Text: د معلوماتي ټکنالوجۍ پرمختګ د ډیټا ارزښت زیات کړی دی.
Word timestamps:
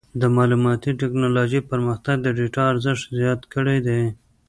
د 0.21 0.23
معلوماتي 0.35 0.91
ټکنالوجۍ 1.01 1.61
پرمختګ 1.71 2.15
د 2.21 2.27
ډیټا 2.37 2.63
ارزښت 2.73 3.05
زیات 3.19 3.41
کړی 3.53 3.77
دی. 3.87 4.01